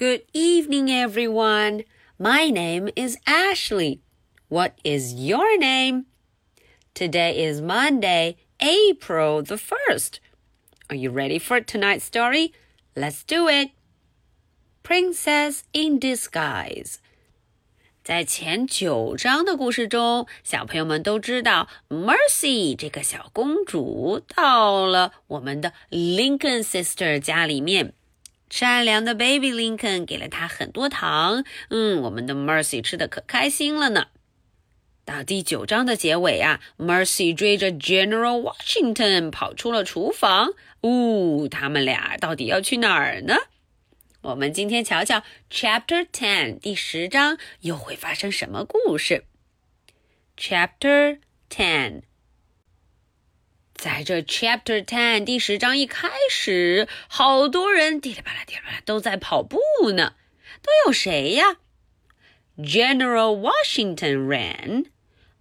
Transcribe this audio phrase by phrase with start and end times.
[0.00, 1.84] Good evening, everyone.
[2.18, 4.00] My name is Ashley.
[4.48, 6.04] What is your name?
[6.94, 10.20] Today is Monday, April the 1st.
[10.90, 12.52] Are you ready for tonight's story?
[12.94, 13.70] Let's do it.
[14.82, 16.98] Princess in Disguise.
[18.04, 27.94] 在前九章的故事中，小朋友们都知道，Mercy 这个小公主到了我们的 Lincoln Sister 家里面。
[28.51, 34.07] 善良的 Baby Lincoln 给了他很多糖，嗯，我们的 Mercy 吃的可开心了呢。
[35.05, 40.53] 到第九章的结尾啊，Mercy 追着 General Washington 跑出了厨房。
[40.81, 43.35] 呜，他们俩到底要去哪儿呢？
[44.21, 49.23] 我们今天瞧瞧 Chapter Ten 第十章又会发生什么故事。
[50.37, 52.01] Chapter Ten，
[53.80, 59.58] 在这 Chapter Ten 第十章一开始，好多人滴里吧啦滴里吧啦都在跑步
[59.94, 60.14] 呢。
[60.62, 61.58] 都有谁呀？
[62.58, 64.86] General Washington ran.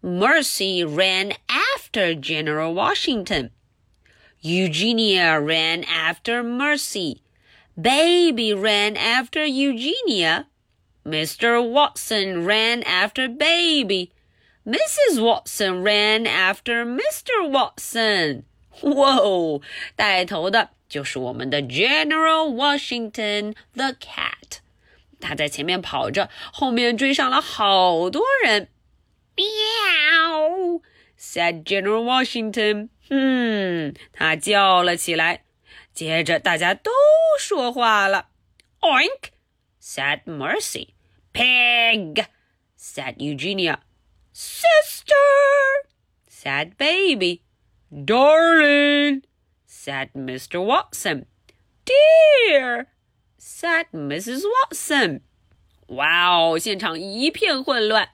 [0.02, 3.52] Mercy ran after General Washington.
[4.42, 7.22] Eugenia ran after Mercy.
[7.76, 10.48] Baby ran after Eugenia.
[11.04, 11.62] Mr.
[11.62, 14.12] Watson ran after Baby.
[14.70, 15.22] Mrs.
[15.22, 17.50] Watson ran after Mr.
[17.50, 18.44] Watson.
[18.82, 19.62] Whoa!
[19.96, 24.60] 带头的就是我们的 General Washington the cat。
[25.22, 28.70] 他在前面跑着，后面追上了好多人。
[29.36, 30.82] Meow!
[31.18, 32.90] said General Washington.
[33.10, 35.44] 嗯，他叫了起来。
[35.94, 36.92] 接着大家都
[37.40, 38.28] 说话了。
[38.82, 39.30] Oink!
[39.82, 40.90] said Mercy.
[41.34, 42.26] Pig!
[42.78, 43.78] said Eugenia.
[44.34, 45.14] Sister!
[46.28, 47.44] said Baby.
[47.92, 49.24] Darling!
[49.66, 50.64] said Mr.
[50.64, 51.26] Watson.
[51.86, 52.88] Dear!
[53.38, 54.42] said Mrs.
[54.44, 55.22] Watson.
[55.88, 58.10] 哇哦，现场一片混乱。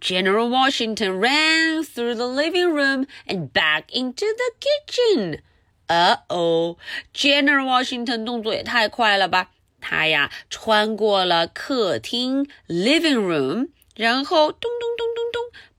[0.00, 5.40] General Washington ran through the living room and back into the kitchen.
[5.86, 6.76] 呃哦，
[7.14, 9.50] General Washington 动作也太快了吧！
[9.80, 14.81] 他呀穿过了客厅 living room，然后咚咚咚咚咚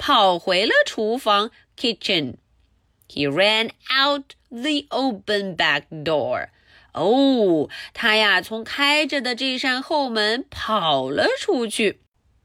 [0.03, 6.49] 跑回了厨房 kitchen。He ran out the open back door。
[6.93, 12.01] 哦，他呀从开着的这扇后门跑了出去。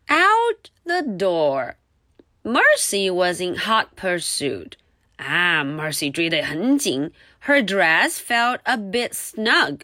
[0.09, 4.73] Out the door。Mercy was in hot pursuit.
[5.17, 7.13] 啊，Mercy 追得很紧。
[7.47, 9.81] Her dress felt a bit snug,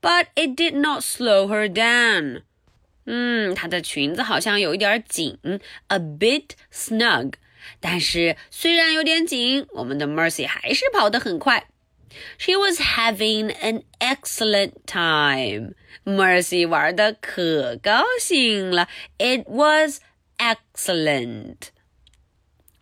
[0.00, 2.42] but it did not slow her down.
[3.06, 5.38] 嗯，她的裙子好像有一点紧，
[5.88, 7.34] a bit snug。
[7.80, 11.68] 但是虽然有点紧，我们的 Mercy 还是跑得很快。
[12.36, 15.74] She was having an excellent time.
[16.04, 18.88] Mercy 玩的可高兴了。
[19.18, 20.00] It was
[20.38, 21.70] excellent.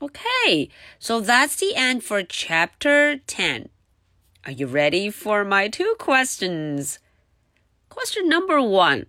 [0.00, 3.68] Okay, so that's the end for chapter 10.
[4.44, 6.98] Are you ready for my two questions?
[7.90, 9.06] Question number one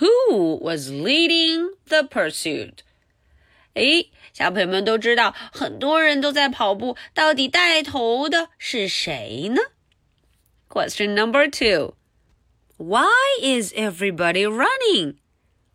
[0.00, 2.78] Who was leading the pursuit?
[3.74, 9.60] 诶，小朋友们都知道，很多人都在跑步，到底带头的是谁呢？
[10.68, 11.94] Question number two
[12.76, 13.08] Why
[13.40, 15.16] is everybody running?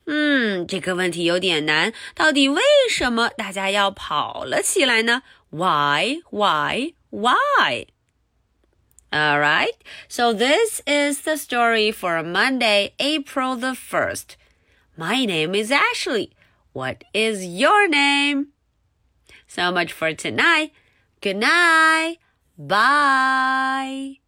[0.05, 1.93] 嗯，这个问题有点难。
[2.15, 5.23] 到底为什么大家要跑了起来呢？
[5.49, 6.21] Why?
[6.31, 6.93] Why?
[7.09, 7.87] Why?
[9.14, 9.70] All right.
[10.08, 14.34] So this is the story for Monday, April the 1st.
[14.96, 16.32] My name is Ashley.
[16.72, 18.48] What is your name?
[19.46, 20.72] So much for tonight.
[21.20, 22.16] Good night.
[22.58, 24.18] Bye.